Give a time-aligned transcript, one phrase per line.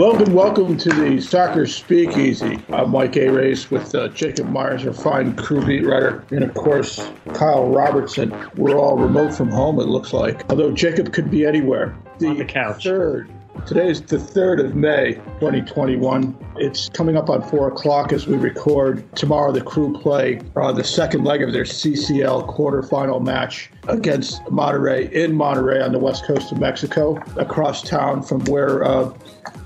[0.00, 2.58] And welcome to the Soccer Speakeasy.
[2.70, 3.28] I'm Mike A.
[3.28, 8.34] Race with uh, Jacob Myers, our fine crew beat writer, and of course, Kyle Robertson.
[8.56, 11.94] We're all remote from home, it looks like, although Jacob could be anywhere.
[12.18, 12.84] The, On the couch.
[12.84, 13.30] Third
[13.66, 16.36] Today is the 3rd of May, 2021.
[16.56, 19.04] It's coming up on 4 o'clock as we record.
[19.14, 25.10] Tomorrow, the crew play uh, the second leg of their CCL quarterfinal match against Monterrey
[25.12, 29.12] in Monterrey on the west coast of Mexico, across town from where uh,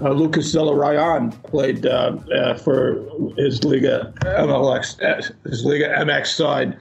[0.01, 3.07] uh, Lucas Zelarayan played uh, uh, for
[3.37, 6.77] his Liga MLX, uh, his Liga MX side,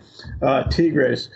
[0.71, 1.29] Tigres.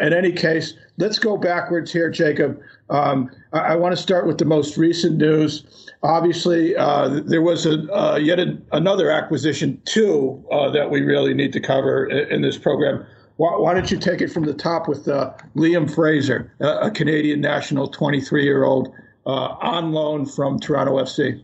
[0.00, 2.60] in any case, let's go backwards here, Jacob.
[2.88, 5.64] Um, I, want to start with the most recent news.
[6.02, 11.34] Obviously, uh, there was a, uh, yet a, another acquisition, too, uh, that we really
[11.34, 13.04] need to cover in, in this program.
[13.36, 17.40] Why, why, don't you take it from the top with uh, Liam Fraser, a Canadian
[17.40, 18.92] national 23 year old
[19.26, 21.42] uh, on loan from Toronto FC?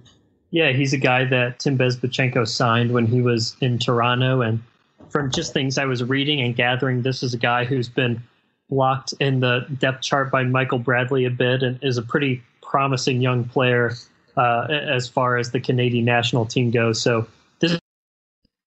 [0.50, 4.42] Yeah, he's a guy that Tim Bezbatchenko signed when he was in Toronto.
[4.42, 4.62] And
[5.08, 8.22] from just things I was reading and gathering, this is a guy who's been
[8.68, 13.20] blocked in the depth chart by Michael Bradley a bit and is a pretty promising
[13.20, 13.92] young player
[14.36, 17.00] uh, as far as the Canadian national team goes.
[17.00, 17.26] So
[17.60, 17.80] this is,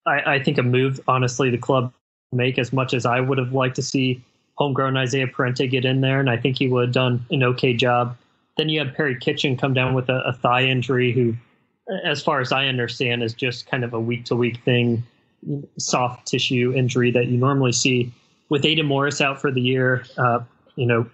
[0.05, 0.99] I, I, think, a move.
[1.07, 1.93] Honestly, the club
[2.31, 4.23] make as much as I would have liked to see
[4.57, 7.73] homegrown Isaiah Parente get in there, and I think he would have done an okay
[7.73, 8.17] job.
[8.57, 11.35] Then you have Perry Kitchen come down with a, a thigh injury, who,
[12.03, 15.03] as far as I understand, is just kind of a week to week thing,
[15.77, 18.11] soft tissue injury that you normally see
[18.49, 20.39] with Aidan Morris out for the year, uh,
[20.75, 21.09] you know,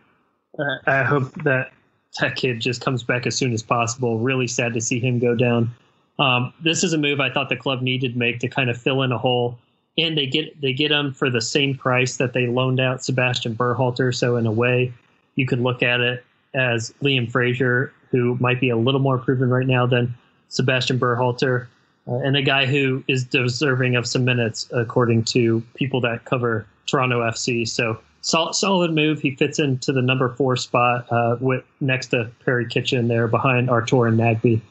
[0.88, 1.72] I hope that
[2.20, 4.20] that kid just comes back as soon as possible.
[4.20, 5.74] Really sad to see him go down.
[6.18, 8.82] Um, this is a move I thought the club needed to make to kind of
[8.82, 9.58] fill in a hole,
[9.98, 13.56] and they get they get him for the same price that they loaned out Sebastian
[13.56, 14.16] Berhalter.
[14.16, 14.94] So in a way,
[15.36, 19.50] you could look at it as Liam Fraser, who might be a little more proven
[19.50, 20.14] right now than
[20.48, 21.68] Sebastian Berhalter,
[22.08, 26.66] uh, and a guy who is deserving of some minutes, according to people that cover
[26.86, 27.68] Toronto FC.
[27.68, 29.22] So solid move.
[29.22, 33.70] He fits into the number four spot uh, with next to Perry Kitchen there behind
[33.70, 34.62] Artur and Nagbe.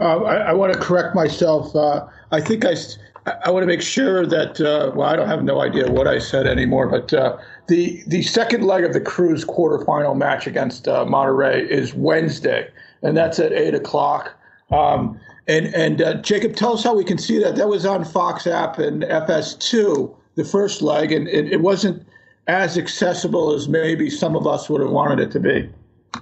[0.00, 1.74] Uh, I, I want to correct myself.
[1.74, 2.74] Uh, I think I,
[3.44, 6.18] I want to make sure that uh, well, I don't have no idea what I
[6.18, 11.64] said anymore, but uh, the the second leg of the Crew's quarterfinal match against Monterrey
[11.68, 12.68] is Wednesday,
[13.02, 14.36] and that's at eight o'clock.
[14.72, 17.56] Um, and and Jacob, tell us how we can see that.
[17.56, 22.06] That was on Fox app and FS2 the first leg, and it, it wasn't
[22.46, 25.68] as accessible as maybe some of us would have wanted it to be.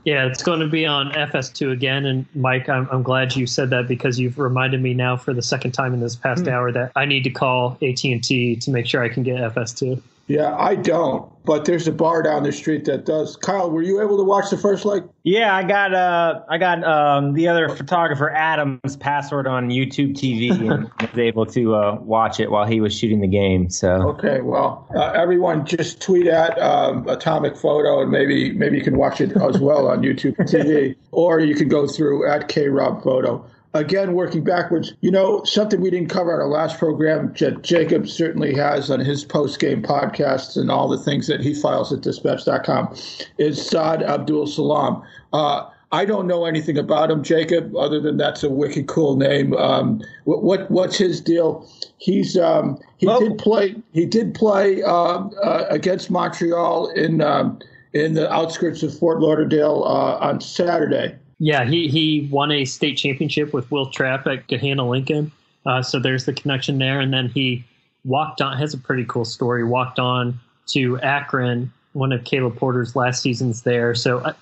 [0.04, 2.06] Yeah, it's going to be on FS2 again.
[2.06, 5.42] And Mike, I'm, I'm glad you said that because you've reminded me now for the
[5.42, 6.52] second time in this past mm.
[6.52, 10.00] hour that I need to call AT&T to make sure I can get FS2.
[10.26, 13.36] Yeah, I don't, but there's a bar down the street that does.
[13.36, 15.02] Kyle, were you able to watch the first leg?
[15.24, 20.50] Yeah, I got uh, I got um, the other photographer Adam's password on YouTube TV
[20.50, 23.70] and was able to uh, watch it while he was shooting the game.
[23.70, 28.84] So okay, well, uh, everyone just tweet at um, Atomic Photo and maybe maybe you
[28.84, 32.68] can watch it as well on YouTube TV, or you can go through at K
[32.68, 33.44] Rob Photo
[33.74, 38.54] again, working backwards, you know, something we didn't cover on our last program, Jacob certainly
[38.54, 42.94] has on his post game podcasts and all the things that he files at dispatch.com,
[43.38, 45.02] is Saad Abdul Salam.
[45.32, 49.54] Uh, I don't know anything about him, Jacob, other than that's a wicked cool name.
[49.54, 51.68] Um, what, what, what's his deal?
[51.98, 57.58] He's um, he well, did play he did play uh, uh, against Montreal in um,
[57.92, 61.16] in the outskirts of Fort Lauderdale uh, on Saturday.
[61.40, 65.32] Yeah, he, he won a state championship with Will Trapp at Gahanna Lincoln.
[65.64, 67.00] Uh, so there's the connection there.
[67.00, 67.64] And then he
[68.04, 72.94] walked on, has a pretty cool story, walked on to Akron, one of Caleb Porter's
[72.94, 73.94] last seasons there.
[73.94, 74.34] So uh,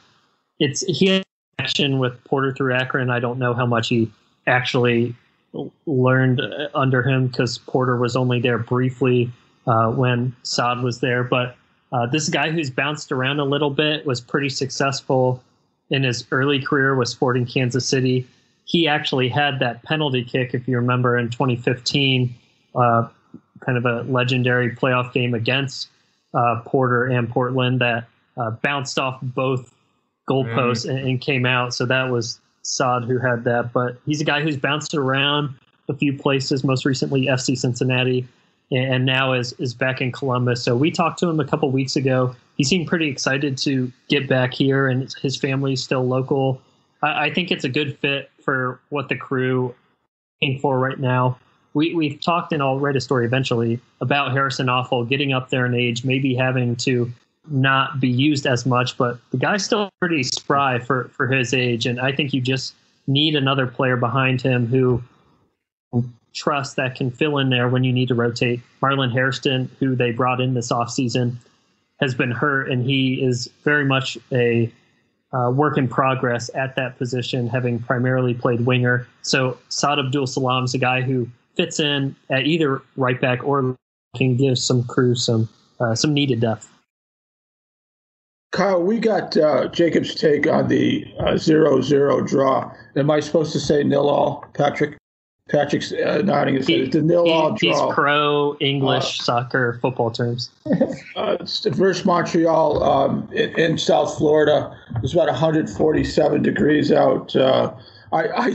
[0.59, 1.25] it's he had
[1.57, 3.11] connection with Porter through Akron.
[3.11, 4.11] I don't know how much he
[4.49, 5.15] actually
[5.87, 9.31] learned uh, under him because Porter was only there briefly
[9.69, 11.23] uh, when Saad was there.
[11.23, 11.57] But
[11.93, 15.43] uh, this guy who's bounced around a little bit was pretty successful
[15.91, 18.27] in his early career with Sporting Kansas City.
[18.65, 22.35] He actually had that penalty kick, if you remember, in 2015,
[22.75, 23.09] uh,
[23.61, 25.89] kind of a legendary playoff game against
[26.35, 28.05] uh, Porter and Portland that
[28.37, 29.75] uh, bounced off both
[30.29, 30.91] goalposts mm.
[30.91, 31.73] and, and, came out.
[31.73, 33.73] So that was Saad who had that.
[33.73, 35.55] But he's a guy who's bounced around
[35.89, 38.29] a few places, most recently FC Cincinnati,
[38.71, 40.63] and now is is back in Columbus.
[40.63, 44.29] So we talked to him a couple weeks ago he seemed pretty excited to get
[44.29, 46.61] back here, and his family's still local.
[47.03, 49.75] I, I think it's a good fit for what the crew
[50.43, 51.39] aim for right now.
[51.75, 55.67] We we've talked and I'll write a story eventually about Harrison Afful getting up there
[55.67, 57.11] in age, maybe having to
[57.49, 61.87] not be used as much, but the guy's still pretty spry for for his age,
[61.87, 62.75] and I think you just
[63.07, 65.03] need another player behind him who
[66.35, 68.61] trust that can fill in there when you need to rotate.
[68.83, 71.37] Marlon Hairston, who they brought in this offseason,
[72.01, 74.73] has been hurt, and he is very much a
[75.33, 79.07] uh, work in progress at that position, having primarily played winger.
[79.23, 83.77] So Saad Abdul Salam is a guy who fits in at either right back or
[84.17, 85.49] can give some crew some
[85.81, 86.71] uh, some needed depth.
[88.53, 92.73] Kyle, we got uh, Jacob's take on the uh, zero-zero draw.
[92.97, 94.97] Am I supposed to say nil all, Patrick?
[95.49, 96.81] Patrick's uh, nodding his head.
[96.81, 97.57] It's a nil all draw.
[97.59, 100.51] He's pro English uh, soccer football terms.
[101.17, 104.77] uh, versus Montreal um, in, in, South Florida.
[104.97, 107.35] It was about 147 degrees out.
[107.35, 107.73] Uh,
[108.13, 108.55] I, I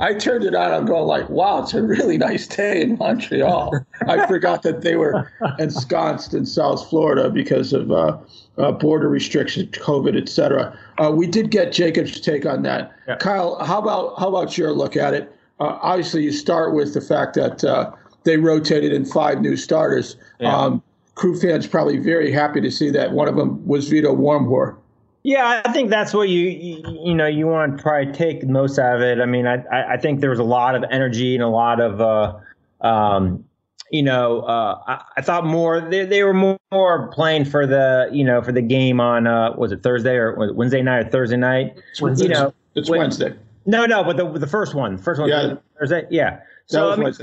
[0.00, 0.72] I turned it on.
[0.72, 3.74] I'm going like, wow, it's a really nice day in Montreal.
[4.06, 8.18] I forgot that they were ensconced in South Florida because of uh,
[8.58, 10.78] uh, border restrictions, COVID, etc.
[10.98, 12.92] Uh, we did get Jacob's take on that.
[13.06, 13.16] Yeah.
[13.16, 15.33] Kyle, how about how about your look at it?
[15.60, 17.92] Uh, obviously, you start with the fact that uh,
[18.24, 20.16] they rotated in five new starters.
[20.40, 20.56] Yeah.
[20.56, 20.82] Um,
[21.14, 24.76] crew fans probably very happy to see that one of them was Vito Wormgoor.
[25.22, 28.78] Yeah, I think that's what you, you, you know you want to probably take most
[28.78, 29.20] out of it.
[29.20, 32.00] I mean, I I think there was a lot of energy and a lot of
[32.00, 33.42] uh, um,
[33.90, 38.10] you know uh, I, I, thought more they, they were more, more, playing for the
[38.12, 41.38] you know for the game on uh, was it Thursday or Wednesday night or Thursday
[41.38, 41.74] night?
[41.92, 42.24] It's Wednesday.
[42.26, 43.34] You know, it's when, Wednesday.
[43.66, 45.54] No, no, but the the first one, first one, yeah.
[45.78, 46.40] Thursday, yeah.
[46.66, 47.14] So I mean,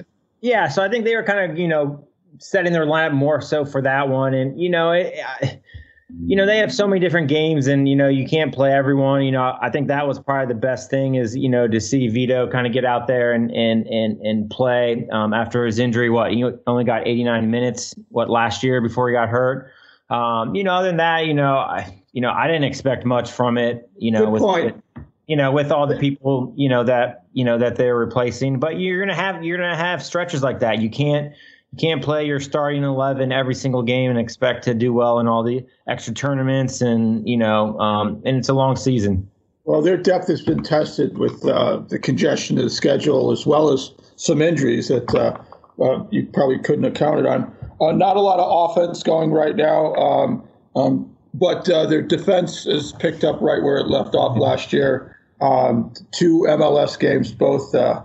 [0.41, 2.07] yeah, so I think they were kind of you know
[2.39, 4.91] setting their lineup more so for that one, and you know.
[4.91, 5.61] It, I,
[6.19, 9.23] you know they have so many different games and you know you can't play everyone
[9.23, 12.07] you know i think that was probably the best thing is you know to see
[12.07, 16.09] vito kind of get out there and and and, and play um, after his injury
[16.09, 19.71] what he only got 89 minutes what last year before he got hurt
[20.09, 23.31] um, you know other than that you know i you know i didn't expect much
[23.31, 24.83] from it you know Good with point.
[25.31, 28.77] You know with all the people you know that you know that they're replacing but
[28.81, 30.81] you're gonna have you're gonna have stretches like that.
[30.81, 31.31] You can't
[31.71, 35.29] you can't play your starting 11 every single game and expect to do well in
[35.29, 39.25] all the extra tournaments and you know um, and it's a long season.
[39.63, 43.71] Well their depth has been tested with uh, the congestion of the schedule as well
[43.71, 45.41] as some injuries that uh,
[45.81, 47.55] uh, you probably couldn't have counted on.
[47.79, 50.43] Uh, not a lot of offense going right now um,
[50.75, 55.15] um, but uh, their defense is picked up right where it left off last year
[55.41, 58.01] um, two mls games both uh,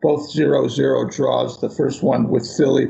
[0.00, 1.60] both zero zero draws.
[1.60, 2.88] The first one with Philly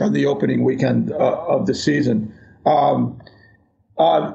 [0.00, 2.34] on the opening weekend uh, of the season.
[2.66, 3.20] Um,
[3.98, 4.34] uh,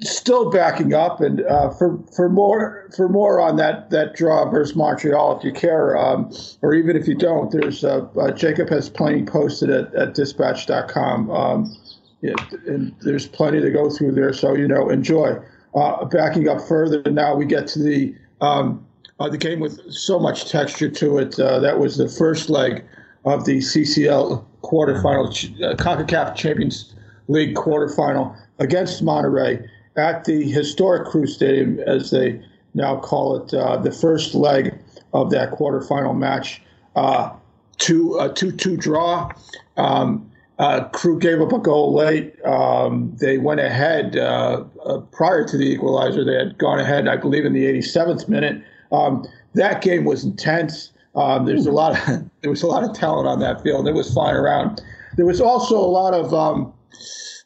[0.00, 4.76] still backing up, and uh, for for more for more on that that draw versus
[4.76, 6.32] Montreal, if you care, um,
[6.62, 11.30] or even if you don't, there's uh, uh, Jacob has plenty posted at, at Dispatch.com.
[11.30, 11.76] Um,
[12.20, 12.34] yeah,
[12.66, 15.36] and there's plenty to go through there, so you know, enjoy.
[15.74, 18.84] Uh, backing up further, now we get to the um,
[19.20, 21.38] uh, the game with so much texture to it.
[21.38, 22.84] Uh, that was the first leg
[23.24, 26.94] of the CCL quarterfinal, uh, CONCACAF Champions
[27.28, 29.66] League quarterfinal against Monterrey
[29.96, 32.40] at the historic Crew Stadium, as they
[32.74, 34.76] now call it, uh, the first leg
[35.12, 36.60] of that quarterfinal match.
[36.96, 37.30] Uh,
[37.78, 39.30] two, a 2 2 draw.
[39.76, 42.34] Um, uh, Crew gave up a goal late.
[42.44, 46.24] Um, they went ahead uh, uh, prior to the equalizer.
[46.24, 48.62] They had gone ahead, I believe, in the 87th minute.
[48.92, 50.92] Um, that game was intense.
[51.16, 53.88] Um, there's a lot of there was a lot of talent on that field.
[53.88, 54.80] It was flying around.
[55.16, 56.72] There was also a lot of um,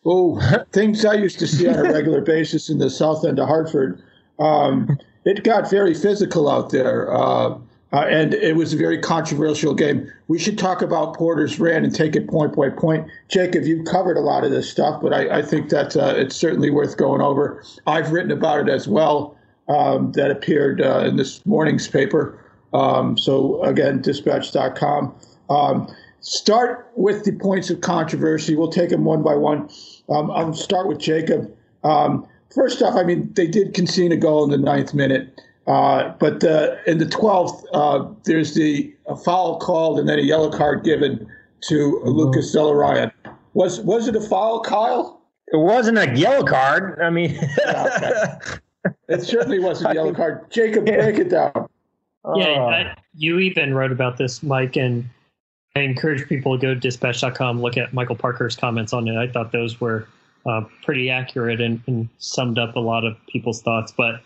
[0.05, 0.41] oh
[0.73, 4.03] things I used to see on a regular basis in the south end of Hartford.
[4.39, 7.13] Um, it got very physical out there,
[7.93, 10.11] uh, and it was a very controversial game.
[10.29, 13.09] We should talk about Porter's Rand and take it point by point.
[13.29, 16.37] Jacob, you've covered a lot of this stuff, but I, I think that uh, it's
[16.37, 17.63] certainly worth going over.
[17.87, 22.39] I've written about it as well um, that appeared uh, in this morning's paper.
[22.75, 25.15] Um, so again, dispatch.com.
[25.49, 28.55] Um, start with the points of controversy.
[28.55, 29.71] We'll take them one by one.
[30.11, 31.55] Um, I'll start with Jacob.
[31.85, 35.41] Um, first off, I mean, they did concede a goal in the ninth minute.
[35.69, 40.51] Uh, but uh, in the 12th, uh, there's the foul called and then a yellow
[40.51, 42.09] card given to mm-hmm.
[42.09, 43.13] Lucas Zelarayán.
[43.53, 45.21] Was was it a foul, Kyle?
[45.49, 47.01] It wasn't a yellow card.
[47.03, 48.95] I mean, yeah, okay.
[49.09, 50.51] It certainly wasn't a yellow card.
[50.51, 51.69] Jacob, break it down.
[52.35, 52.69] Yeah, oh.
[52.69, 55.09] I, you even wrote about this, Mike, and
[55.77, 59.17] I encourage people to go to dispatch.com, look at Michael Parker's comments on it.
[59.17, 60.07] I thought those were
[60.47, 63.93] uh, pretty accurate and, and, summed up a lot of people's thoughts.
[63.97, 64.21] But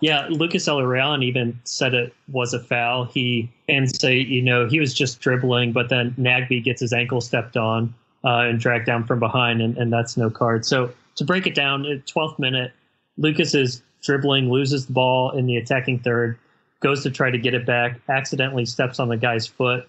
[0.00, 3.04] yeah, Lucas Zelarayán even said it was a foul.
[3.04, 7.20] He and say, you know, he was just dribbling, but then Nagbe gets his ankle
[7.20, 10.64] stepped on uh, and dragged down from behind, and, and that's no card.
[10.64, 12.72] So to break it down, 12th minute,
[13.16, 16.38] Lucas is dribbling, loses the ball in the attacking third.
[16.80, 19.88] goes to try to get it back, accidentally steps on the guy's foot,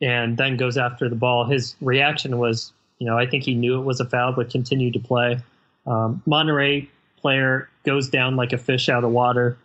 [0.00, 1.44] and then goes after the ball.
[1.44, 4.94] His reaction was, you know, I think he knew it was a foul, but continued
[4.94, 5.38] to play.
[5.86, 6.88] Um, Monterrey
[7.22, 9.56] player goes down like a fish out of water,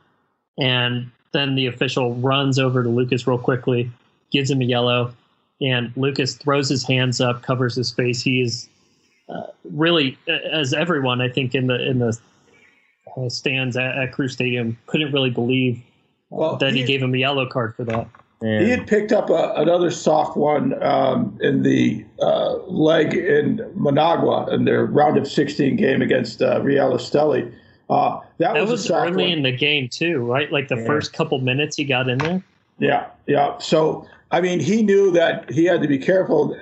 [0.57, 3.91] and then the official runs over to Lucas real quickly,
[4.31, 5.13] gives him a yellow,
[5.59, 8.21] and Lucas throws his hands up, covers his face.
[8.21, 8.69] He is
[9.27, 12.17] uh, really, as everyone I think in the in the
[13.17, 15.81] uh, stands at, at Crew Stadium couldn't really believe
[16.29, 18.07] well, that he, he, gave him a yellow card for that.
[18.41, 24.53] He had picked up a, another soft one um, in the uh, leg in Managua
[24.53, 27.51] in their round of 16 game against uh, Real Esteli.
[27.89, 29.31] Uh, that, that, was, was early one.
[29.37, 30.51] in the game too, right?
[30.51, 30.85] Like the yeah.
[30.85, 32.43] first couple minutes he got in there.
[32.77, 33.57] Yeah, yeah.
[33.57, 36.55] So I mean, he knew that he had to be careful.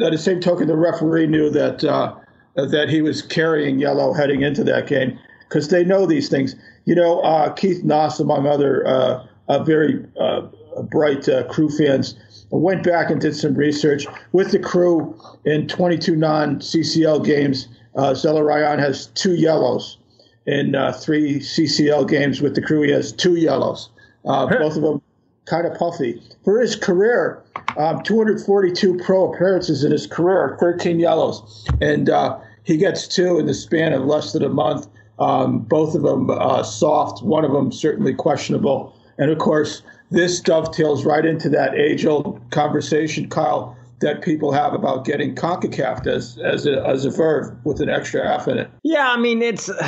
[0.00, 2.14] At the same token, the referee knew that uh,
[2.54, 6.54] that he was carrying yellow heading into that game because they know these things.
[6.84, 10.42] You know, uh, Keith Noss, among other uh, very uh,
[10.82, 12.14] bright uh, crew fans,
[12.50, 17.68] went back and did some research with the crew in 22 non-CCL games.
[17.94, 19.98] Uh, has two yellows
[20.46, 22.82] in uh, three CCL games with the crew.
[22.82, 23.90] He has two yellows,
[24.24, 25.02] uh, both of them
[25.44, 26.22] kind of puffy.
[26.44, 27.42] For his career,
[27.76, 33.46] um, 242 pro appearances in his career, 13 yellows, and uh, he gets two in
[33.46, 34.86] the span of less than a month.
[35.18, 38.94] Um, both of them uh, soft, one of them certainly questionable.
[39.18, 44.74] And of course, this dovetails right into that age old conversation, Kyle, that people have
[44.74, 48.70] about getting CONCACAF as as a, as a verb with an extra F in it.
[48.84, 49.70] Yeah, I mean it's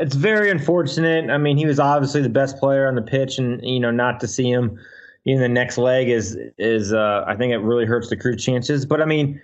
[0.00, 1.30] it's very unfortunate.
[1.30, 4.20] I mean he was obviously the best player on the pitch, and you know not
[4.20, 4.78] to see him
[5.26, 8.86] in the next leg is is uh, I think it really hurts the crew chances.
[8.86, 9.40] But I mean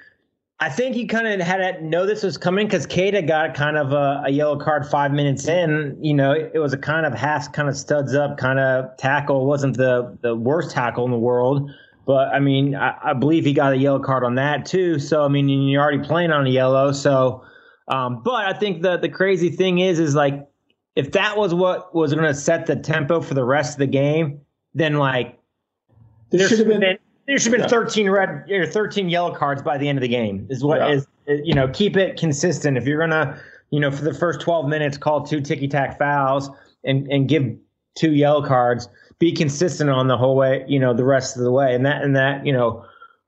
[0.58, 3.76] I think he kind of had to know this was coming because Keita got kind
[3.76, 5.98] of a, a, yellow card five minutes in.
[6.00, 9.42] You know, it, was a kind of half kind of studs up kind of tackle.
[9.42, 11.70] It wasn't the, the worst tackle in the world.
[12.06, 14.98] But I mean, I, I, believe he got a yellow card on that too.
[14.98, 16.92] So I mean, you're already playing on a yellow.
[16.92, 17.44] So,
[17.88, 20.48] um, but I think the the crazy thing is, is like
[20.94, 23.88] if that was what was going to set the tempo for the rest of the
[23.88, 24.40] game,
[24.72, 25.38] then like
[26.30, 29.78] there should have been there should have been 13 red or 13 yellow cards by
[29.78, 30.46] the end of the game.
[30.50, 30.90] Is what yeah.
[30.90, 32.76] is you know keep it consistent.
[32.76, 33.40] If you're gonna
[33.70, 36.50] you know for the first 12 minutes call two ticky tack fouls
[36.84, 37.56] and and give
[37.96, 40.64] two yellow cards, be consistent on the whole way.
[40.68, 42.84] You know the rest of the way, and that and that you know.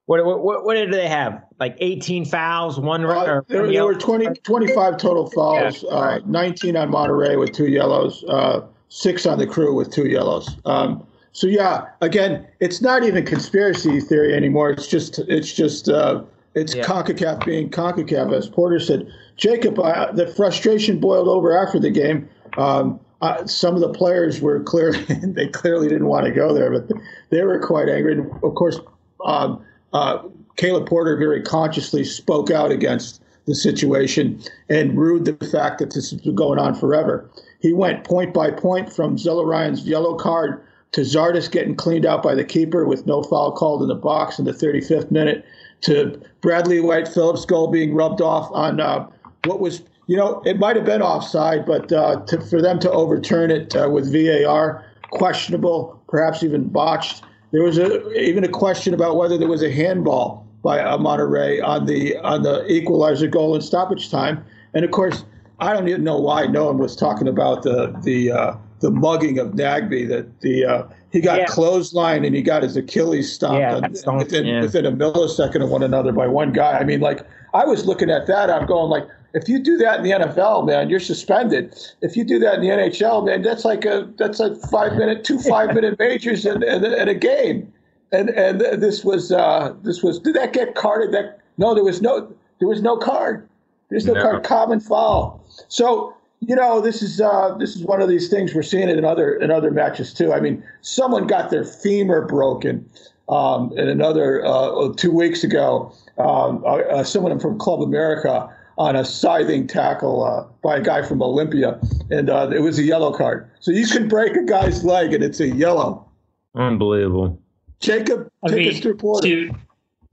[0.07, 1.45] What, what, what did they have?
[1.61, 6.77] Like 18 fouls, one uh, there, there, were 20, 25 total fouls, yeah, uh, 19
[6.79, 10.57] on Monterrey with two yellows, uh, six on the crew with two yellows.
[10.65, 11.07] Um,
[11.39, 14.71] so yeah, again, it's not even conspiracy theory anymore.
[14.71, 16.83] It's just it's just uh, it's yeah.
[16.83, 19.09] Concacaf being Concacaf, as Porter said.
[19.37, 22.29] Jacob, uh, the frustration boiled over after the game.
[22.57, 26.73] Um, uh, some of the players were clearly they clearly didn't want to go there,
[26.73, 26.91] but
[27.31, 28.15] they were quite angry.
[28.15, 28.81] And of course,
[29.25, 30.19] um, uh,
[30.57, 36.11] Caleb Porter very consciously spoke out against the situation and rued the fact that this
[36.11, 37.31] has been going on forever.
[37.61, 42.35] He went point by point from Zelarayán's yellow card to Zardes getting cleaned out by
[42.35, 45.45] the keeper with no foul called in the box in the 35th minute,
[45.83, 49.07] to Bradley Wright Phillips' goal being rubbed off on uh,
[49.45, 52.91] what was, you know, it might have been offside, but uh, to, for them to
[52.91, 57.23] overturn it uh, with VAR, questionable, perhaps even botched.
[57.53, 61.87] There was a, even a question about whether there was a handball by Monterrey on
[61.87, 65.25] the on the equalizer goal in stoppage time, and of course,
[65.61, 69.39] I don't even know why no one was talking about the the uh, the mugging
[69.39, 71.47] of Nagbe that the uh, he got yeah.
[71.47, 74.61] clothesline and he got his Achilles stopped yeah, on, within yeah.
[74.61, 76.79] within a millisecond of one another by one guy.
[76.79, 79.99] I mean, like I was looking at that, I'm going like, if you do that
[79.99, 81.75] in the NFL, man, you're suspended.
[82.03, 85.25] If you do that in the NHL, man, that's like a that's a five minute,
[85.25, 87.73] two five minute majors in, in, in, a game.
[88.13, 91.13] And and this was uh, this was did that get carded?
[91.13, 93.49] That no, there was no there was no card.
[93.91, 94.23] There's no, no.
[94.23, 94.45] card.
[94.45, 95.43] Common foul.
[95.69, 98.99] So you know, this is uh, this is one of these things we're seeing it
[98.99, 100.33] in other in other matches too.
[100.33, 102.89] I mean, someone got their femur broken
[103.29, 105.93] um, in another uh, two weeks ago.
[106.19, 111.03] Um, uh, uh someone from Club America on a scything tackle uh, by a guy
[111.03, 111.79] from Olimpia,
[112.11, 113.51] and uh, it was a yellow card.
[113.61, 116.09] So you can break a guy's leg and it's a yellow.
[116.55, 117.41] Unbelievable.
[117.81, 119.51] Jacob, take I mean, us through To,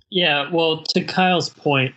[0.10, 1.94] yeah, well, to Kyle's point,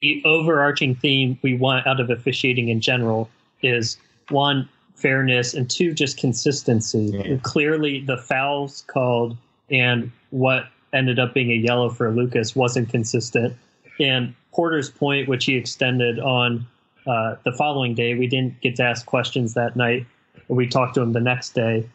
[0.00, 3.28] the overarching theme we want out of officiating in general
[3.62, 3.98] is
[4.30, 7.10] one fairness and two just consistency.
[7.12, 7.36] Yeah.
[7.42, 9.36] Clearly, the fouls called
[9.70, 13.54] and what ended up being a yellow for Lucas wasn't consistent.
[13.98, 16.66] And Porter's point, which he extended on
[17.06, 20.06] uh, the following day, we didn't get to ask questions that night.
[20.48, 21.88] We talked to him the next day,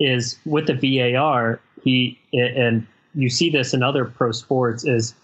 [0.00, 5.14] is with the VAR, he and you see this in other pro sports is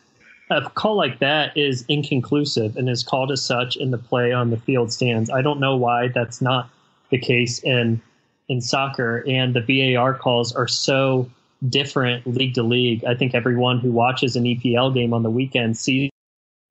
[0.51, 4.51] a call like that is inconclusive and is called as such in the play on
[4.51, 5.31] the field stands.
[5.31, 6.71] I don't know why that's not
[7.11, 8.01] the case in
[8.49, 11.29] in soccer and the VAR calls are so
[11.69, 13.05] different league to league.
[13.05, 16.11] I think everyone who watches an EPL game on the weekend sees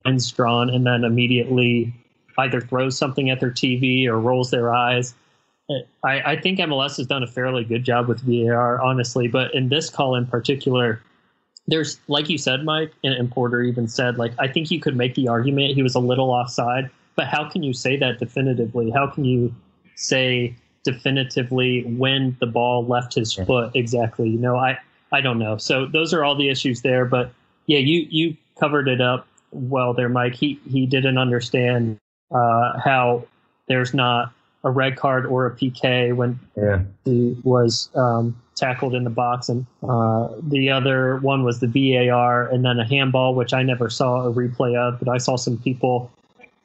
[0.04, 1.92] lines drawn and then immediately
[2.38, 5.14] either throws something at their TV or rolls their eyes.
[6.04, 9.68] I, I think MLS has done a fairly good job with VAR, honestly, but in
[9.68, 11.02] this call in particular,
[11.68, 14.96] there's like you said, Mike, and, and Porter even said, like I think you could
[14.96, 18.90] make the argument he was a little offside, but how can you say that definitively?
[18.90, 19.54] How can you
[19.96, 20.54] say
[20.84, 24.28] definitively when the ball left his foot exactly?
[24.28, 24.78] You know, I
[25.12, 25.56] I don't know.
[25.56, 27.32] So those are all the issues there, but
[27.66, 30.34] yeah, you you covered it up well there, Mike.
[30.34, 31.98] He he didn't understand
[32.30, 33.24] uh, how
[33.68, 34.32] there's not
[34.64, 36.82] a red card or a PK when yeah.
[37.04, 42.48] he was um, tackled in the box, and uh, the other one was the VAR,
[42.48, 45.58] and then a handball, which I never saw a replay of, but I saw some
[45.58, 46.10] people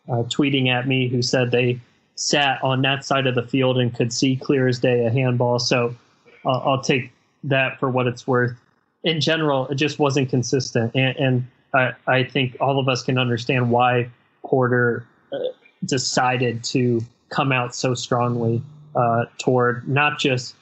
[0.09, 1.79] uh, tweeting at me who said they
[2.15, 5.59] sat on that side of the field and could see clear as day a handball.
[5.59, 5.95] So
[6.45, 7.11] uh, I'll take
[7.43, 8.55] that for what it's worth.
[9.03, 13.17] In general, it just wasn't consistent, and, and I, I think all of us can
[13.17, 14.09] understand why
[14.43, 15.37] Porter uh,
[15.85, 18.61] decided to come out so strongly
[18.95, 20.55] uh, toward not just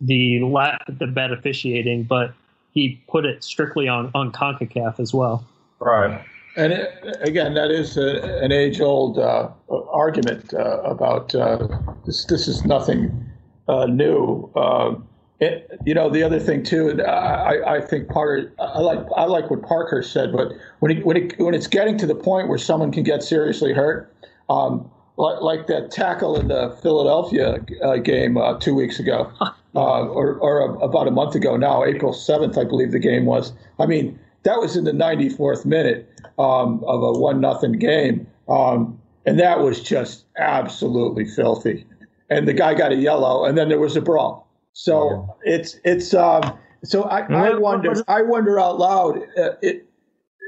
[0.00, 2.32] the la- the bad officiating, but
[2.72, 5.44] he put it strictly on on Concacaf as well.
[5.78, 6.24] Right.
[6.56, 9.48] And it, again, that is a, an age-old uh,
[9.90, 11.66] argument uh, about uh,
[12.04, 12.26] this.
[12.26, 13.30] This is nothing
[13.68, 14.50] uh, new.
[14.54, 15.08] Um,
[15.40, 19.50] it, you know, the other thing too, I, I think Parker, I like I like
[19.50, 22.58] what Parker said, but when it, when it, when it's getting to the point where
[22.58, 24.14] someone can get seriously hurt,
[24.48, 30.06] um, like, like that tackle in the Philadelphia uh, game uh, two weeks ago, uh,
[30.06, 33.52] or, or about a month ago now, April 7th, I believe the game was.
[33.78, 39.00] I mean, that was in the 94th minute um, of a one nothing game, um,
[39.26, 41.86] and that was just absolutely filthy.
[42.30, 44.48] And the guy got a yellow, and then there was a brawl.
[44.72, 45.54] So yeah.
[45.54, 49.18] it's it's um, so I, I wonder I wonder out loud.
[49.36, 49.86] Uh, it,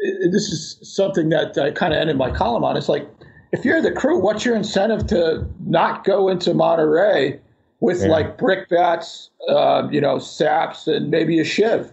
[0.03, 2.77] it, this is something that I kind of ended my column on.
[2.77, 3.07] It's like
[3.53, 7.39] if you're the crew, what's your incentive to not go into Monterrey
[7.81, 8.09] with yeah.
[8.09, 11.93] like brick bats, uh, you know, saps, and maybe a shiv,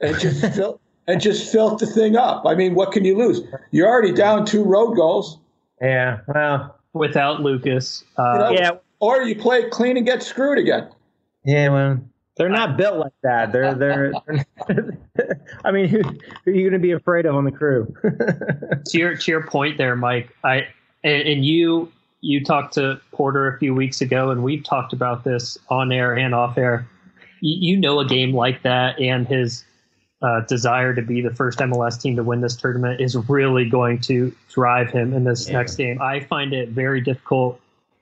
[0.00, 2.44] and just fill and just fill the thing up?
[2.46, 3.42] I mean, what can you lose?
[3.70, 5.38] You're already down two road goals.
[5.80, 10.58] Yeah, well, without Lucas, uh, you know, yeah, or you play clean and get screwed
[10.58, 10.88] again.
[11.44, 12.00] Yeah, well,
[12.36, 13.52] they're not built like that.
[13.52, 14.12] They're they're.
[15.64, 17.92] I mean, who, who, are you going to be afraid of on the crew?
[18.02, 20.34] to your to your point there, Mike.
[20.44, 20.66] I
[21.04, 25.24] and, and you you talked to Porter a few weeks ago, and we've talked about
[25.24, 26.88] this on air and off air.
[27.40, 29.64] You, you know, a game like that and his
[30.20, 34.00] uh, desire to be the first MLS team to win this tournament is really going
[34.00, 35.58] to drive him in this yeah.
[35.58, 36.00] next game.
[36.02, 37.60] I find it very difficult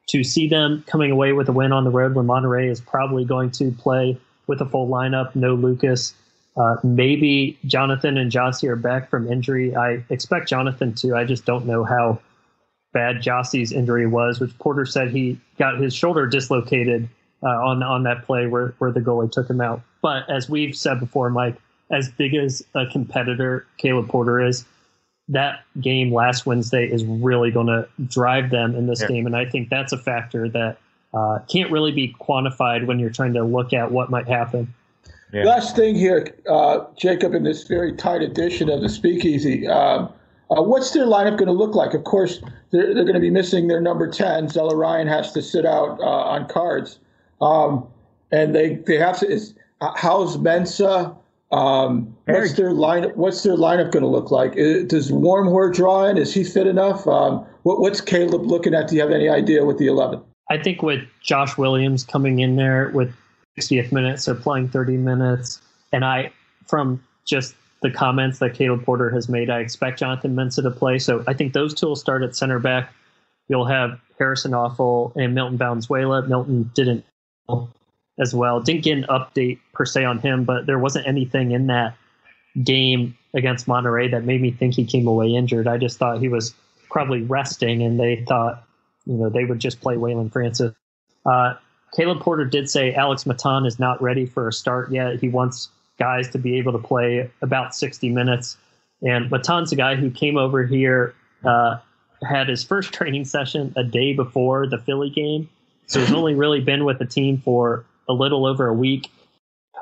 [0.09, 3.25] to see them coming away with a win on the road when Monterrey is probably
[3.25, 6.15] going to play with a full lineup, no Lucas.
[6.57, 9.77] Uh, maybe Jonathan and Gyasi are back from injury.
[9.77, 11.15] I expect Jonathan to.
[11.15, 12.19] I just don't know how
[12.93, 17.09] bad Gyasi's injury was, which Porter said he got his shoulder dislocated
[17.43, 19.83] uh, on on that play where where the goalie took him out.
[20.01, 21.57] But as we've said before, Mike,
[21.91, 24.65] as big as a competitor Caleb Porter is,
[25.29, 29.09] that game last Wednesday is really going to drive them in this yeah.
[29.09, 30.79] game, and I think that's a factor that
[31.13, 34.73] uh, can't really be quantified when you're trying to look at what might happen.
[35.33, 35.45] Yeah.
[35.45, 39.67] Last thing here, uh, Jacob, in this very tight edition of the Speakeasy.
[39.67, 40.13] Um,
[40.51, 41.95] uh, what's their lineup going to look like?
[41.95, 44.47] Of course, they're, they're going to be missing their number 10.
[44.47, 47.01] Zelarayán has to sit out uh, on cards.
[47.41, 47.87] Um,
[48.31, 51.17] and they, they have to, is, uh, how's Mensah?
[51.53, 53.05] Um, what's their line?
[53.15, 54.53] What's their lineup going to look like?
[54.53, 56.19] Uh, does Wormgoor draw in?
[56.19, 57.07] Is he fit enough?
[57.07, 58.89] Um, what, what's Caleb looking at?
[58.89, 60.23] Do you have any idea with the eleven?
[60.51, 63.15] I think with Josh Williams coming in there with
[63.59, 65.61] 60th minutes, so playing 30 minutes,
[65.93, 66.33] and I
[66.67, 69.51] from just the comments that Caleb Porter has made.
[69.51, 70.99] I expect Jonathan Mensah to play.
[70.99, 72.93] So I think those two will start at center back.
[73.49, 76.27] You'll have Harrison Afful and Milton Valenzuela.
[76.27, 77.05] Milton didn't
[78.19, 78.61] as well.
[78.61, 81.97] Didn't get an update per se on him, but there wasn't anything in that
[82.63, 85.69] game against Monterrey that made me think he came away injured.
[85.69, 86.55] I just thought he was
[86.91, 88.65] probably resting, and they thought,
[89.05, 90.75] you know, they would just play Waylon Francis.
[91.27, 91.55] Uh,
[91.97, 95.19] Caleb Porter did say Alex Matan is not ready for a start yet.
[95.19, 98.59] He wants guys to be able to play about 60 minutes.
[99.03, 101.79] And Matan's a guy who came over here, uh,
[102.29, 105.49] had his first training session a day before the Philly game.
[105.87, 109.11] So he's only really been with the team for a little over a week.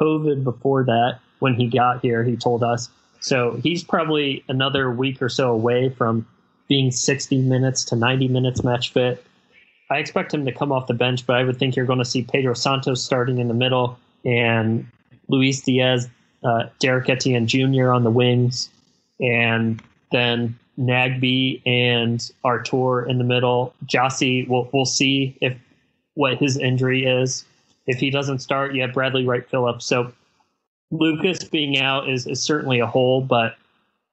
[0.01, 2.91] COVID before that, when he got here, he told us.
[3.21, 6.27] So he's probably another week or so away from
[6.69, 9.25] being 60 minutes to 90 minutes match fit.
[9.91, 12.05] I expect him to come off the bench, but I would think you're going to
[12.05, 14.87] see Pedro Santos starting in the middle and
[15.29, 16.09] Luis Diaz,
[16.43, 17.91] uh, Derek Etienne Jr.
[17.91, 18.71] on the wings,
[19.21, 23.75] and then Nagbe and Artur in the middle.
[23.87, 25.57] Gyasi, we'll, we'll see if
[26.15, 27.45] what his injury is.
[27.87, 29.85] If he doesn't start, you have Bradley Wright Phillips.
[29.85, 30.13] So
[30.91, 33.57] Lucas being out is, is certainly a hole, but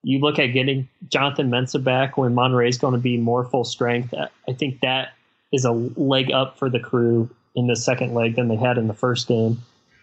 [0.04, 3.64] you look at getting Jonathan Mensah back when Monterrey is going to be more full
[3.64, 4.14] strength.
[4.14, 5.14] I think that
[5.52, 8.88] is a leg up for the crew in the second leg than they had in
[8.88, 9.62] the first game.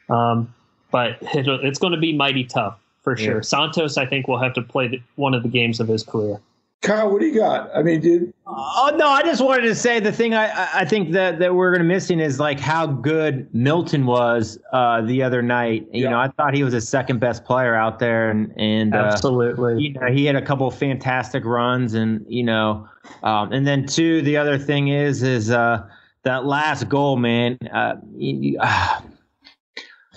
[0.09, 0.53] Um,
[0.91, 3.37] but it, it's going to be mighty tough for sure.
[3.37, 3.43] Yeah.
[3.43, 6.41] Santos, I think, will have to play the, one of the games of his career.
[6.81, 7.71] Kyle, what do you got?
[7.75, 8.33] I mean, dude.
[8.47, 11.73] Oh no, I just wanted to say the thing I I think that that we're
[11.73, 15.89] gonna missing is like how good Milton was uh, the other night.
[15.93, 16.11] You yeah.
[16.11, 19.83] know, I thought he was the second best player out there, and and uh, absolutely,
[19.83, 22.89] you know, he had a couple fantastic runs, and you know,
[23.23, 25.88] um, and then two, the other thing is is uh,
[26.23, 27.59] that last goal, man.
[27.73, 27.97] Uh,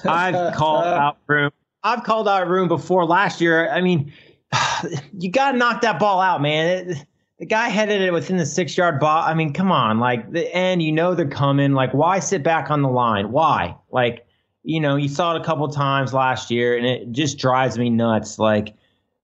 [0.06, 1.52] I've called out room.
[1.84, 3.70] I've called out room before last year.
[3.72, 4.14] I mean
[5.18, 6.90] you got to knock that ball out, man.
[6.90, 7.06] It,
[7.40, 9.24] the guy headed it within the six yard ball.
[9.24, 10.00] I mean, come on.
[10.00, 11.74] Like the end, you know they're coming.
[11.74, 13.32] Like, why sit back on the line?
[13.32, 13.76] Why?
[13.90, 14.28] Like,
[14.64, 17.90] you know, you saw it a couple times last year, and it just drives me
[17.90, 18.38] nuts.
[18.38, 18.76] Like,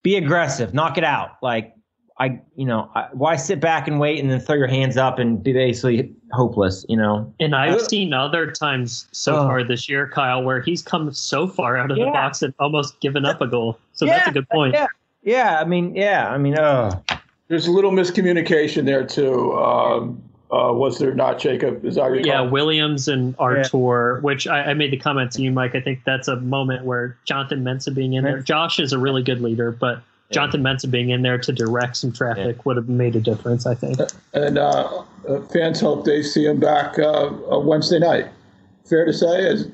[0.01, 1.38] be aggressive, knock it out.
[1.43, 1.75] Like,
[2.19, 5.19] I, you know, I, why sit back and wait and then throw your hands up
[5.19, 7.32] and be basically hopeless, you know?
[7.39, 9.47] And I've seen other times so oh.
[9.47, 12.06] far this year, Kyle, where he's come so far out of yeah.
[12.06, 13.77] the box and almost given up a goal.
[13.93, 14.73] So yeah, that's a good point.
[14.73, 14.88] Yeah.
[15.23, 17.01] Yeah, I mean, yeah, I mean, uh,
[17.49, 19.53] there's a little miscommunication there too.
[19.58, 21.84] Um, uh, was there not, Jacob?
[21.84, 24.21] Is that yeah, Williams and Artur, yeah.
[24.21, 25.75] which I, I, made the comment to you, Mike.
[25.75, 28.39] I think that's a moment where Jonathan Mensah being in there.
[28.41, 30.01] Josh is a really good leader, but
[30.32, 32.62] Jonathan Mensah being in there to direct some traffic yeah.
[32.66, 33.98] would have made a difference, I think.
[34.34, 37.30] And uh, uh, fans hope they see him back uh,
[37.63, 38.28] Wednesday night.
[38.86, 39.72] Fair to say, is, is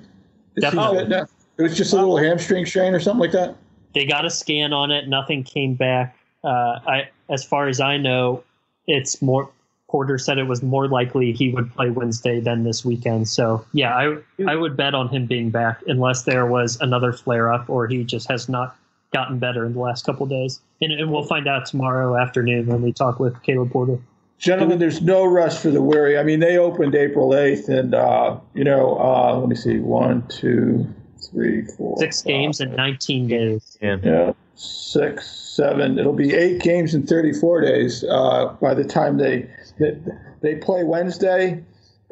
[0.60, 1.16] Definitely.
[1.58, 3.56] It was just a little hamstring strain or something like that.
[3.94, 5.08] They got a scan on it.
[5.08, 6.18] Nothing came back.
[6.44, 8.44] Uh, I, as far as I know,
[8.88, 9.50] it's more.
[9.90, 13.30] Porter said it was more likely he would play Wednesday than this weekend.
[13.30, 17.54] So yeah, I I would bet on him being back unless there was another flare
[17.54, 18.76] up or he just has not
[19.14, 20.62] gotten better in the last couple days.
[20.82, 24.00] And, and we'll find out tomorrow afternoon when we talk with Caleb Porter.
[24.40, 26.18] Gentlemen, there's no rush for the weary.
[26.18, 30.28] I mean, they opened April 8th, and, uh, you know, uh, let me see, one,
[30.28, 30.86] two,
[31.32, 33.78] three, four, six five, games in 19 days.
[33.82, 33.98] Yeah.
[34.04, 35.98] yeah, six, seven.
[35.98, 39.50] It'll be eight games in 34 days uh, by the time they
[39.80, 39.98] they,
[40.42, 41.64] they play Wednesday.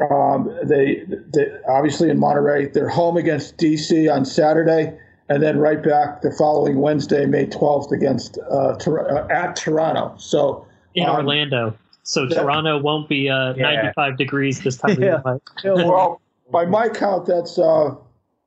[0.10, 2.74] Um, they, they obviously in Monterrey.
[2.74, 4.98] They're home against DC on Saturday,
[5.32, 10.14] and then right back the following Wednesday, May 12th, against uh, uh, at Toronto.
[10.18, 11.74] So in um, Orlando.
[12.04, 13.84] So that, Toronto won't be uh, yeah.
[13.94, 15.22] 95 degrees this time yeah.
[15.24, 15.76] of year.
[15.76, 16.20] well,
[16.52, 17.96] by my count, that's uh,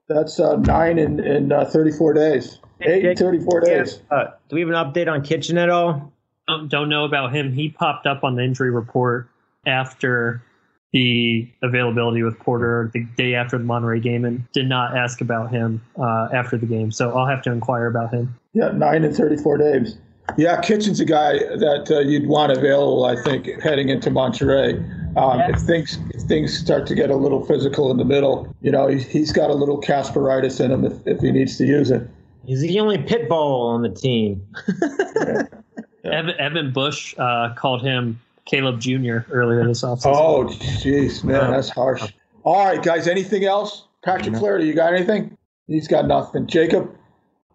[0.09, 2.59] that's uh, nine in, in uh, 34 days.
[2.83, 4.03] Eight in 34 days.
[4.11, 6.13] Uh, do we have an update on Kitchen at all?
[6.49, 7.51] Um, don't know about him.
[7.51, 9.31] He popped up on the injury report
[9.65, 10.43] after
[10.95, 15.51] the availability with Porter the day after the Monterrey game and did not ask about
[15.51, 16.93] him uh, after the game.
[16.93, 18.33] So I'll have to inquire about him.
[18.53, 19.99] Yeah, nine in 34 days.
[20.39, 24.79] Yeah, Kitchen's a guy that uh, you'd want available, I think, heading into Monterrey.
[25.17, 28.71] Um, If things if things start to get a little physical in the middle, you
[28.71, 31.91] know, he, he's got a little Casperitis in him if, if he needs to use
[31.91, 32.09] it.
[32.47, 34.47] He's the only pit bull on the team.
[35.17, 35.43] yeah.
[36.05, 36.19] Yeah.
[36.19, 39.19] Evan, Evan, Bush uh, called him Caleb Jr.
[39.31, 40.15] earlier this offseason.
[40.15, 42.13] Oh, jeez, man, that's harsh.
[42.43, 43.87] All right, guys, anything else?
[44.05, 45.37] Patrick Flaherty, you got anything?
[45.67, 46.47] He's got nothing.
[46.47, 46.95] Jacob?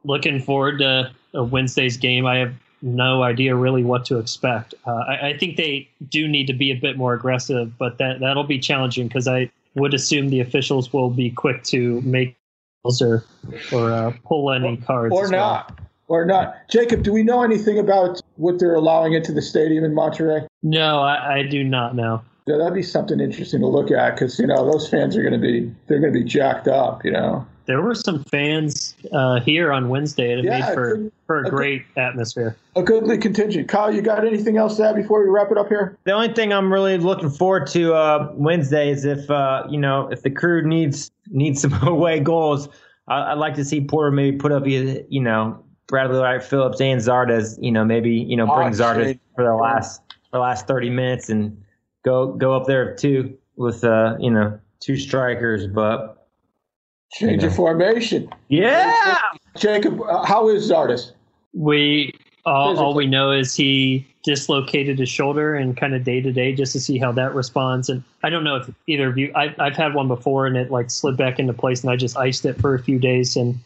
[0.04, 2.25] Looking forward to a Wednesday's game.
[2.25, 4.73] I have no idea really what to expect.
[4.88, 8.19] Uh, I, I, think they do need to be a bit more aggressive, but that
[8.21, 12.36] that'll be challenging because I would assume the officials will be quick to make
[12.84, 13.23] or
[13.71, 15.78] or uh, pull any cards or not.
[15.78, 15.88] Well.
[16.09, 17.03] Or not, Jacob.
[17.03, 20.47] Do we know anything about what they're allowing into the stadium in Monterrey?
[20.63, 22.21] No, I, I do not know.
[22.47, 25.39] Yeah, that'd be something interesting to look at because you know those fans are going
[25.39, 27.05] to be they're going to be jacked up.
[27.05, 30.33] You know, there were some fans uh, here on Wednesday.
[30.33, 32.57] It yeah, made for, good, for a, a great good, atmosphere.
[32.75, 33.69] A goodly contingent.
[33.69, 35.95] Kyle, you got anything else to add before we wrap it up here?
[36.05, 40.07] The only thing I'm really looking forward to uh, Wednesday is if uh, you know
[40.07, 42.67] if the crew needs needs some away goals.
[43.07, 47.02] I, would like to see Porter maybe put up you know Bradley Wright Phillips and
[47.02, 47.62] Zardes.
[47.62, 50.89] You know maybe you know bring oh, Zardes for the last for the last 30
[50.89, 51.62] minutes and
[52.06, 56.15] go go up there two with uh you know two strikers, but
[57.12, 58.30] Change of formation.
[58.49, 59.17] Yeah.
[59.58, 61.12] Jacob, uh, how is Zardes?
[61.54, 62.13] We
[62.45, 66.54] all, all we know is he dislocated his shoulder and kind of day to day
[66.54, 67.89] just to see how that responds.
[67.89, 70.69] And I don't know if either of you, I've, I've had one before and it
[70.69, 73.36] like slid back into place and I just iced it for a few days.
[73.36, 73.60] And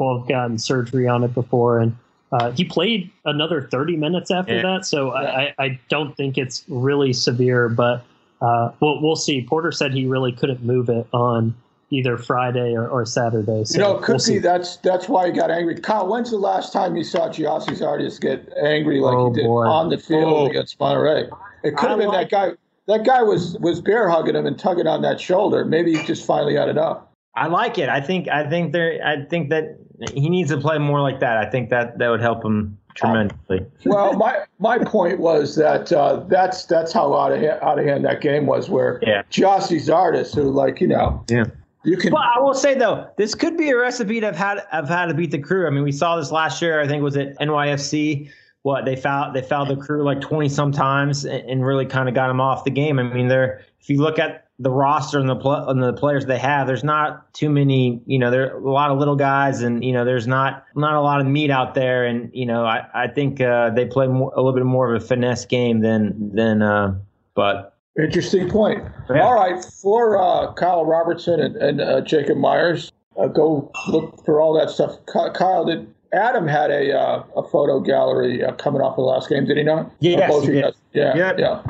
[0.00, 1.78] I've gotten surgery on it before.
[1.78, 1.96] And
[2.32, 4.62] uh, he played another 30 minutes after Yeah.
[4.62, 4.86] that.
[4.86, 8.04] So I, I don't think it's really severe, but
[8.40, 9.42] uh, we'll, we'll see.
[9.46, 11.54] Porter said he really couldn't move it on
[11.90, 13.64] either Friday or, or Saturday.
[13.64, 14.32] So You know, it could we'll see.
[14.34, 15.78] be that's that's why he got angry.
[15.78, 19.46] Kyle, when's the last time you saw Gyasi Zardes get angry like Oh, he did
[19.46, 19.64] boy.
[19.66, 20.46] on the field Oh.
[20.46, 21.28] against Monterrey?
[21.62, 22.56] It could have been like- that guy.
[22.88, 25.64] That guy was was bear hugging him and tugging on that shoulder.
[25.64, 27.02] Maybe he just finally had enough.
[27.34, 27.88] I like it.
[27.88, 29.78] I think I think there I think that
[30.12, 31.38] he needs to play more like that.
[31.38, 33.64] I think that that would help him tremendously.
[33.86, 37.86] Well, my my point was that uh, that's that's how out of hand, out of
[37.86, 38.68] hand that game was.
[38.68, 39.22] Where Yeah.
[39.30, 41.44] Gyasi Zardes, who like you know, Yeah.
[41.84, 42.12] you can.
[42.12, 45.06] Well, I will say though, this could be a recipe of how to, of how
[45.06, 45.66] to beat the crew.
[45.66, 46.80] I mean, we saw this last year.
[46.80, 48.30] I think was it NYFC.
[48.62, 52.14] What they fouled they fouled the crew like twenty sometimes and, and really kind of
[52.14, 52.98] got them off the game.
[52.98, 56.26] I mean, they're if you look at the roster and the pl- and the players
[56.26, 58.00] they have, there's not too many.
[58.06, 60.94] You know, there are a lot of little guys, and you know, there's not not
[60.94, 62.04] a lot of meat out there.
[62.04, 65.02] And you know, I I think uh, they play more, a little bit more of
[65.02, 66.62] a finesse game than than.
[66.62, 66.98] Uh,
[67.34, 68.82] but Interesting point.
[69.10, 69.20] Yeah.
[69.20, 74.40] All right, for uh, Kyle Robertson and, and uh, Jacob Myers, uh, go look for
[74.40, 74.96] all that stuff.
[75.06, 79.44] Kyle, did Adam had a uh, a photo gallery uh, coming off the last game?
[79.44, 79.92] Did he not?
[80.00, 80.74] Yes, he did.
[80.94, 81.62] Yeah, yeah.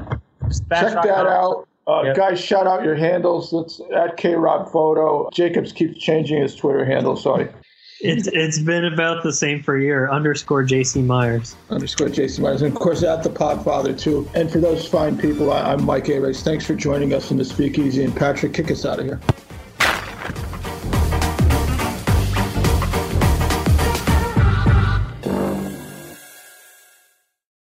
[0.70, 1.68] Check that out.
[1.86, 2.16] Uh, Yep.
[2.16, 3.52] Guys, shout out your handles.
[3.52, 5.28] Let's at K Rob Photo.
[5.32, 7.16] Jacobs keeps changing his Twitter handle.
[7.16, 7.48] Sorry,
[8.00, 10.08] It's, it's been about the same for a year.
[10.10, 11.56] Underscore JC Myers.
[11.70, 14.28] underscore JC Myers, and of course at the Podfather too.
[14.34, 16.32] And for those fine people, I, I'm Mike A.
[16.32, 19.20] Thanks for joining us in the Speakeasy, and Patrick, kick us out of here.